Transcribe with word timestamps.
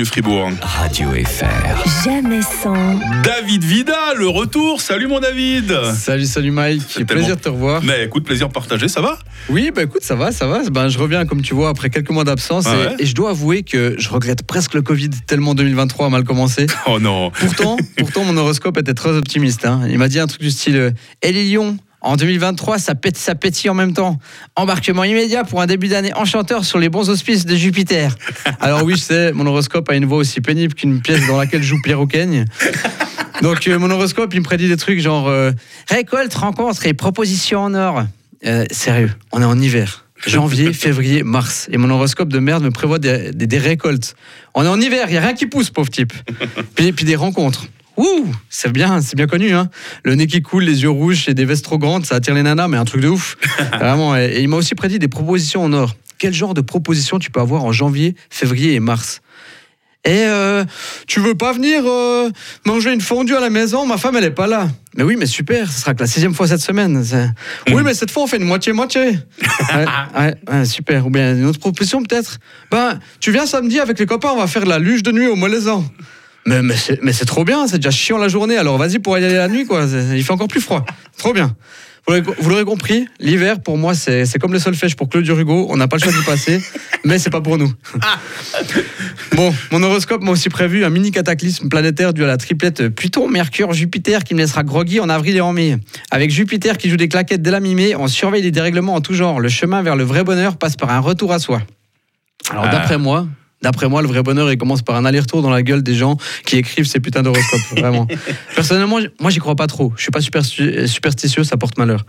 du 0.00 0.06
Fribourg. 0.06 0.48
Radio 0.62 1.10
FR. 1.10 2.04
Jamais 2.04 2.40
sans. 2.40 2.98
David 3.22 3.62
Vida, 3.62 4.14
le 4.16 4.28
retour. 4.28 4.80
Salut 4.80 5.06
mon 5.08 5.20
David. 5.20 5.76
Salut, 5.94 6.24
salut 6.24 6.50
Mike. 6.50 6.80
C'est 6.88 7.04
Plaisir 7.04 7.36
de 7.36 7.42
te 7.42 7.50
revoir. 7.50 7.82
Mais 7.84 8.04
écoute, 8.06 8.24
plaisir 8.24 8.48
partagé, 8.48 8.88
ça 8.88 9.02
va? 9.02 9.18
Oui, 9.50 9.70
bah 9.76 9.82
écoute, 9.82 10.02
ça 10.02 10.14
va, 10.14 10.32
ça 10.32 10.46
va. 10.46 10.62
Ben, 10.70 10.88
je 10.88 10.98
reviens, 10.98 11.26
comme 11.26 11.42
tu 11.42 11.52
vois, 11.52 11.68
après 11.68 11.90
quelques 11.90 12.08
mois 12.08 12.24
d'absence. 12.24 12.64
Ah 12.66 12.74
et- 12.74 12.78
ouais 12.86 12.94
et, 13.00 13.04
je 13.04 13.14
dois 13.14 13.30
avouer 13.30 13.62
que 13.62 13.94
je 13.98 14.08
regrette 14.08 14.42
presque 14.46 14.72
le 14.72 14.80
Covid, 14.80 15.10
tellement 15.26 15.54
2023 15.54 16.06
a 16.06 16.08
mal 16.08 16.24
commencé. 16.24 16.66
Oh 16.86 16.98
non. 16.98 17.30
Pourtant, 17.32 17.76
pourtant 17.98 18.24
mon 18.24 18.38
horoscope 18.38 18.78
était 18.78 18.94
très 18.94 19.10
optimiste. 19.10 19.66
hein. 19.66 19.82
Il 19.90 19.98
m'a 19.98 20.08
dit 20.08 20.18
un 20.18 20.26
truc 20.26 20.40
du 20.40 20.50
style 20.50 20.76
euh, 20.76 20.90
Et 21.20 21.30
les 21.30 21.44
lions 21.52 21.76
en 22.02 22.16
2023, 22.16 22.78
ça, 22.78 22.94
pète, 22.94 23.16
ça 23.16 23.34
pétille 23.34 23.68
en 23.70 23.74
même 23.74 23.92
temps. 23.92 24.18
Embarquement 24.56 25.04
immédiat 25.04 25.44
pour 25.44 25.60
un 25.60 25.66
début 25.66 25.88
d'année 25.88 26.12
enchanteur 26.14 26.64
sur 26.64 26.78
les 26.78 26.88
bons 26.88 27.10
auspices 27.10 27.44
de 27.46 27.54
Jupiter. 27.56 28.14
Alors 28.60 28.82
oui, 28.84 28.94
je 28.96 29.00
sais, 29.00 29.32
mon 29.32 29.46
horoscope 29.46 29.88
a 29.90 29.94
une 29.94 30.06
voix 30.06 30.18
aussi 30.18 30.40
pénible 30.40 30.74
qu'une 30.74 31.00
pièce 31.02 31.26
dans 31.26 31.36
laquelle 31.38 31.62
joue 31.62 31.80
Pierre 31.82 32.00
Auquaigne. 32.00 32.44
Donc 33.42 33.66
euh, 33.68 33.78
mon 33.78 33.90
horoscope, 33.90 34.32
il 34.34 34.40
me 34.40 34.44
prédit 34.44 34.68
des 34.68 34.76
trucs 34.76 35.00
genre 35.00 35.28
euh, 35.28 35.52
récolte, 35.88 36.34
rencontre 36.34 36.86
et 36.86 36.94
propositions 36.94 37.60
en 37.60 37.74
or. 37.74 38.04
Euh, 38.46 38.64
sérieux, 38.70 39.12
on 39.32 39.40
est 39.42 39.44
en 39.46 39.58
hiver. 39.60 40.06
Janvier, 40.26 40.72
février, 40.74 41.22
mars. 41.22 41.68
Et 41.72 41.78
mon 41.78 41.88
horoscope 41.90 42.28
de 42.28 42.38
merde 42.38 42.62
me 42.62 42.70
prévoit 42.70 42.98
des, 42.98 43.32
des- 43.32 43.46
des 43.46 43.58
récoltes. 43.58 44.14
On 44.54 44.64
est 44.64 44.68
en 44.68 44.80
hiver, 44.80 45.06
il 45.08 45.12
n'y 45.12 45.18
a 45.18 45.22
rien 45.22 45.34
qui 45.34 45.46
pousse, 45.46 45.70
pauvre 45.70 45.90
type. 45.90 46.12
Puis, 46.74 46.92
puis 46.92 47.04
des 47.06 47.16
rencontres. 47.16 47.66
Ouh, 48.00 48.26
c'est 48.48 48.72
bien, 48.72 49.00
c'est 49.02 49.14
bien 49.16 49.26
connu. 49.26 49.52
Hein. 49.52 49.68
Le 50.04 50.14
nez 50.14 50.26
qui 50.26 50.40
coule, 50.40 50.64
les 50.64 50.82
yeux 50.82 50.90
rouges 50.90 51.28
et 51.28 51.34
des 51.34 51.44
vestes 51.44 51.64
trop 51.64 51.76
grandes, 51.78 52.06
ça 52.06 52.14
attire 52.16 52.34
les 52.34 52.42
nanas, 52.42 52.66
mais 52.68 52.78
un 52.78 52.84
truc 52.86 53.02
de 53.02 53.08
ouf. 53.08 53.36
Vraiment. 53.78 54.16
Et, 54.16 54.24
et 54.36 54.40
il 54.40 54.48
m'a 54.48 54.56
aussi 54.56 54.74
prédit 54.74 54.98
des 54.98 55.08
propositions 55.08 55.62
en 55.64 55.72
or. 55.74 55.94
Quel 56.18 56.32
genre 56.32 56.54
de 56.54 56.62
propositions 56.62 57.18
tu 57.18 57.30
peux 57.30 57.40
avoir 57.40 57.64
en 57.64 57.72
janvier, 57.72 58.14
février 58.30 58.74
et 58.74 58.80
mars? 58.80 59.20
Et 60.06 60.24
euh, 60.24 60.64
tu 61.06 61.20
veux 61.20 61.34
pas 61.34 61.52
venir 61.52 61.82
euh, 61.86 62.30
manger 62.64 62.90
une 62.94 63.02
fondue 63.02 63.34
à 63.36 63.40
la 63.40 63.50
maison? 63.50 63.84
Ma 63.84 63.98
femme, 63.98 64.16
elle 64.16 64.24
est 64.24 64.30
pas 64.30 64.46
là. 64.46 64.66
Mais 64.96 65.02
oui, 65.02 65.16
mais 65.18 65.26
super, 65.26 65.70
ce 65.70 65.80
sera 65.80 65.92
que 65.92 66.00
la 66.00 66.06
sixième 66.06 66.32
fois 66.32 66.46
cette 66.48 66.62
semaine. 66.62 67.04
C'est- 67.04 67.28
Oui, 67.70 67.82
mais 67.84 67.92
cette 67.92 68.10
fois, 68.10 68.22
on 68.22 68.26
fait 68.26 68.38
une 68.38 68.44
moitié-moitié. 68.44 69.02
ouais, 69.74 69.84
ouais, 70.18 70.34
ouais, 70.50 70.64
super. 70.64 71.06
Ou 71.06 71.10
bien 71.10 71.36
une 71.36 71.44
autre 71.44 71.58
proposition, 71.60 72.02
peut-être 72.02 72.38
Ben, 72.70 72.98
tu 73.20 73.30
viens 73.30 73.44
samedi 73.44 73.78
avec 73.78 73.98
les 73.98 74.06
copains, 74.06 74.30
on 74.32 74.38
va 74.38 74.46
faire 74.46 74.64
de 74.64 74.70
la 74.70 74.78
luge 74.78 75.02
de 75.02 75.12
nuit 75.12 75.26
au 75.26 75.36
Molaisan. 75.36 75.84
Mais, 76.62 76.74
mais 77.02 77.12
c'est 77.12 77.24
trop 77.24 77.44
bien, 77.44 77.66
c'est 77.66 77.78
déjà 77.78 77.90
chiant 77.90 78.18
la 78.18 78.28
journée, 78.28 78.56
alors 78.56 78.76
vas-y 78.78 78.98
pour 78.98 79.16
y 79.18 79.24
aller 79.24 79.34
la 79.34 79.48
nuit, 79.48 79.66
quoi. 79.66 79.86
Il 80.14 80.24
fait 80.24 80.32
encore 80.32 80.48
plus 80.48 80.60
froid. 80.60 80.84
Trop 81.16 81.32
bien. 81.32 81.54
Vous 82.08 82.48
l'aurez- 82.50 82.64
compris, 82.64 83.06
l'hiver, 83.20 83.60
pour 83.60 83.78
moi, 83.78 83.94
c'est 83.94 84.24
c'est 84.24 84.40
comme 84.40 84.52
le 84.52 84.58
solfège 84.58 84.96
pour 84.96 85.08
Claude 85.08 85.26
Hugo. 85.28 85.68
On 85.70 85.76
n'a 85.76 85.86
pas 85.86 85.96
le 85.96 86.02
choix 86.02 86.12
d'y 86.12 86.24
passer, 86.24 86.60
mais 87.04 87.18
c'est 87.20 87.30
pas 87.30 87.40
pour 87.40 87.56
nous. 87.56 87.72
Bon, 89.36 89.54
mon 89.70 89.82
horoscope 89.82 90.20
m'a 90.22 90.32
aussi 90.32 90.48
prévu 90.48 90.84
un 90.84 90.90
mini 90.90 91.12
cataclysme 91.12 91.68
planétaire 91.68 92.12
dû 92.12 92.24
à 92.24 92.26
la 92.26 92.36
triplette 92.36 92.88
Pluton, 92.88 93.28
Mercure, 93.28 93.72
Jupiter 93.74 94.24
qui 94.24 94.34
me 94.34 94.40
laissera 94.40 94.64
groggy 94.64 94.98
en 94.98 95.08
avril 95.08 95.36
et 95.36 95.40
en 95.40 95.52
mai. 95.52 95.76
Avec 96.10 96.30
Jupiter 96.32 96.78
qui 96.78 96.90
joue 96.90 96.96
des 96.96 97.08
claquettes 97.08 97.42
dès 97.42 97.50
la 97.52 97.60
mi-mai, 97.60 97.94
on 97.94 98.08
surveille 98.08 98.42
les 98.42 98.50
dérèglements 98.50 98.94
en 98.94 99.00
tout 99.00 99.14
genre. 99.14 99.38
Le 99.38 99.48
chemin 99.48 99.82
vers 99.82 99.94
le 99.94 100.02
vrai 100.02 100.24
bonheur 100.24 100.56
passe 100.56 100.74
par 100.76 100.90
un 100.90 100.98
retour 101.00 101.32
à 101.32 101.38
soi. 101.38 101.62
Alors 102.50 102.64
Ah. 102.66 102.72
d'après 102.72 102.98
moi, 102.98 103.28
d'après 103.62 103.88
moi, 103.88 104.02
le 104.02 104.08
vrai 104.08 104.22
bonheur, 104.22 104.50
il 104.50 104.58
commence 104.58 104.82
par 104.82 104.96
un 104.96 105.04
aller-retour 105.04 105.42
dans 105.42 105.50
la 105.50 105.62
gueule 105.62 105.82
des 105.82 105.94
gens 105.94 106.16
qui 106.46 106.56
écrivent 106.56 106.86
ces 106.86 107.00
putains 107.00 107.22
d'horoscopes. 107.22 107.60
Vraiment. 107.78 108.06
Personnellement, 108.54 108.98
moi, 109.20 109.30
j'y 109.30 109.38
crois 109.38 109.56
pas 109.56 109.66
trop. 109.66 109.92
Je 109.96 110.02
suis 110.02 110.10
pas 110.10 110.20
supersti- 110.20 110.86
superstitieux, 110.86 111.44
ça 111.44 111.56
porte 111.56 111.78
malheur. 111.78 112.04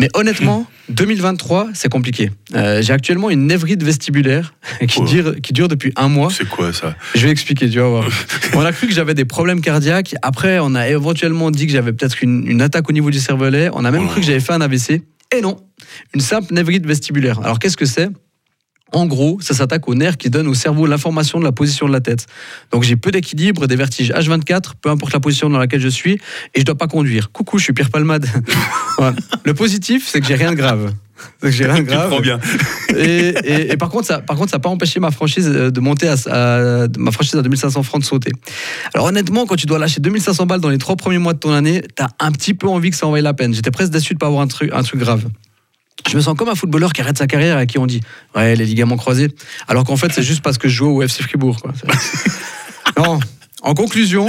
Mais 0.00 0.08
honnêtement, 0.14 0.66
2023, 0.88 1.68
c'est 1.72 1.88
compliqué. 1.88 2.30
Euh, 2.54 2.82
J'ai 2.82 2.92
actuellement 2.92 3.30
une 3.30 3.46
névrite 3.46 3.82
vestibulaire 3.82 4.54
qui, 4.88 4.98
Oh. 5.00 5.04
dure, 5.04 5.34
qui 5.40 5.52
dure 5.52 5.68
depuis 5.68 5.92
un 5.96 6.08
mois. 6.08 6.30
C'est 6.36 6.48
quoi 6.48 6.72
ça? 6.72 6.96
Je 7.14 7.24
vais 7.26 7.30
expliquer, 7.30 7.70
tu 7.70 7.78
vas 7.78 7.86
voir. 7.88 8.08
on 8.54 8.60
a 8.62 8.72
cru 8.72 8.88
que 8.88 8.92
j'avais 8.92 9.14
des 9.14 9.24
problèmes 9.24 9.60
cardiaques. 9.60 10.16
Après, 10.22 10.58
on 10.60 10.74
a 10.74 10.88
éventuellement 10.88 11.50
dit 11.52 11.66
que 11.66 11.72
j'avais 11.72 11.92
peut-être 11.92 12.22
une, 12.24 12.44
une 12.46 12.60
attaque 12.60 12.88
au 12.90 12.92
niveau 12.92 13.10
du 13.12 13.20
cervelet. 13.20 13.70
On 13.72 13.84
a 13.84 13.90
même 13.92 14.02
Oh. 14.06 14.08
cru 14.08 14.20
que 14.20 14.26
j'avais 14.26 14.40
fait 14.40 14.52
un 14.52 14.60
AVC. 14.60 15.02
Et 15.36 15.40
non, 15.40 15.56
une 16.14 16.20
simple 16.20 16.52
névrite 16.54 16.86
vestibulaire. 16.86 17.40
Alors 17.44 17.58
qu'est-ce 17.58 17.76
que 17.76 17.86
c'est? 17.86 18.08
En 18.94 19.06
gros, 19.06 19.38
ça 19.40 19.54
s'attaque 19.54 19.88
au 19.88 19.94
nerf 19.94 20.16
qui 20.16 20.30
donne 20.30 20.46
au 20.46 20.54
cerveau 20.54 20.86
l'information 20.86 21.38
de 21.40 21.44
la 21.44 21.52
position 21.52 21.86
de 21.88 21.92
la 21.92 22.00
tête. 22.00 22.26
Donc 22.70 22.82
j'ai 22.84 22.96
peu 22.96 23.10
d'équilibre, 23.10 23.66
des 23.66 23.76
vertiges 23.76 24.10
H24, 24.12 24.72
peu 24.80 24.90
importe 24.90 25.12
la 25.12 25.20
position 25.20 25.50
dans 25.50 25.58
laquelle 25.58 25.80
je 25.80 25.88
suis, 25.88 26.14
et 26.54 26.60
je 26.60 26.64
dois 26.64 26.76
pas 26.76 26.86
conduire. 26.86 27.30
Coucou, 27.32 27.58
je 27.58 27.64
suis 27.64 27.72
Pierre 27.72 27.90
Palmade. 27.90 28.26
Voilà. 28.98 29.16
Le 29.44 29.54
positif, 29.54 30.08
c'est 30.08 30.20
que 30.20 30.26
j'ai 30.26 30.36
rien 30.36 30.52
de 30.52 30.56
grave. 30.56 30.92
J'ai 31.42 31.64
rien 31.66 31.82
de 31.82 31.86
grave. 31.88 32.20
bien. 32.22 32.38
Et, 32.96 33.34
et- 33.44 33.72
et 33.72 33.76
par 33.76 33.88
contre, 33.88 34.06
ça, 34.06 34.20
par 34.20 34.36
contre, 34.36 34.50
ça 34.52 34.58
n'a 34.58 34.60
pas 34.60 34.68
empêché 34.68 35.00
ma 35.00 35.10
franchise 35.10 35.48
euh, 35.52 35.70
de 35.72 35.80
monter 35.80 36.06
à, 36.06 36.14
à- 36.30 36.86
ma 36.96 37.10
franchise 37.10 37.34
à 37.34 37.42
2500 37.42 37.82
francs 37.82 38.00
de 38.00 38.06
sauter. 38.06 38.30
Alors 38.94 39.06
honnêtement, 39.06 39.46
quand 39.46 39.56
tu 39.56 39.66
dois 39.66 39.80
lâcher 39.80 40.00
2500 40.00 40.46
balles 40.46 40.60
dans 40.60 40.68
les 40.68 40.78
trois 40.78 40.94
premiers 40.94 41.18
mois 41.18 41.32
de 41.32 41.40
ton 41.40 41.50
année, 41.52 41.82
t'as 41.96 42.06
un 42.20 42.30
petit 42.30 42.54
peu 42.54 42.68
envie 42.68 42.90
que 42.90 42.96
ça 42.96 43.06
en 43.08 43.10
vaille 43.10 43.22
la 43.22 43.34
peine. 43.34 43.52
J'étais 43.52 43.72
presque 43.72 43.90
déçu 43.90 44.14
de 44.14 44.18
pas 44.20 44.26
avoir 44.26 44.42
un 44.42 44.46
truc, 44.46 44.70
un 44.72 44.82
truc 44.84 45.00
grave. 45.00 45.24
Je 46.08 46.16
me 46.16 46.20
sens 46.22 46.36
comme 46.36 46.48
un 46.48 46.54
footballeur 46.54 46.92
qui 46.92 47.00
arrête 47.00 47.16
sa 47.18 47.26
carrière 47.26 47.56
et 47.58 47.62
à 47.62 47.66
qui 47.66 47.78
on 47.78 47.86
dit 47.86 48.00
ouais 48.34 48.56
les 48.56 48.64
ligaments 48.66 48.96
croisés, 48.96 49.28
alors 49.68 49.84
qu'en 49.84 49.96
fait 49.96 50.12
c'est 50.12 50.22
juste 50.22 50.42
parce 50.42 50.58
que 50.58 50.68
je 50.68 50.74
joue 50.74 50.86
au 50.88 51.02
FC 51.02 51.22
Fribourg. 51.22 51.60
quoi. 51.60 51.72
Non. 52.98 53.18
En 53.62 53.74
conclusion. 53.74 54.28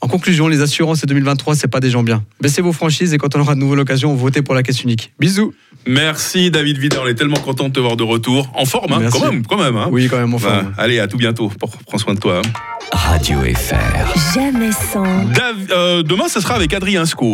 En 0.00 0.06
conclusion, 0.06 0.46
les 0.46 0.60
assurances 0.60 1.02
et 1.02 1.06
2023, 1.08 1.56
c'est 1.56 1.66
pas 1.66 1.80
des 1.80 1.90
gens 1.90 2.04
bien. 2.04 2.22
Baissez 2.40 2.62
vos 2.62 2.72
franchises 2.72 3.12
et 3.12 3.18
quand 3.18 3.34
on 3.34 3.40
aura 3.40 3.56
de 3.56 3.60
nouvelles 3.60 3.80
occasions, 3.80 4.14
votez 4.14 4.42
pour 4.42 4.54
la 4.54 4.62
caisse 4.62 4.84
unique. 4.84 5.12
Bisous. 5.18 5.52
Merci 5.88 6.52
David 6.52 6.78
Vida, 6.78 6.98
on 7.02 7.06
est 7.08 7.14
tellement 7.16 7.38
content 7.38 7.68
de 7.68 7.72
te 7.72 7.80
voir 7.80 7.96
de 7.96 8.04
retour. 8.04 8.48
En 8.54 8.64
forme, 8.64 8.92
hein, 8.92 9.08
quand 9.10 9.24
même, 9.32 9.44
quand 9.44 9.58
même. 9.58 9.76
hein. 9.76 9.88
Oui, 9.90 10.06
quand 10.08 10.18
même, 10.18 10.30
Bah, 10.30 10.36
enfin. 10.36 10.72
allez, 10.78 11.00
à 11.00 11.08
tout 11.08 11.16
bientôt. 11.16 11.50
Prends 11.86 11.98
soin 11.98 12.14
de 12.14 12.20
toi. 12.20 12.42
hein. 12.44 12.48
Radio 12.92 13.40
FR. 13.40 14.34
Jamais 14.34 14.70
sans. 14.72 15.02
Dav- 15.24 15.66
euh, 15.72 16.02
demain, 16.04 16.28
ce 16.28 16.40
sera 16.40 16.54
avec 16.54 16.72
Adrien 16.72 17.04
Sco. 17.04 17.26